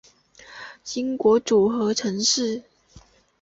[0.95, 2.63] 英国组合城市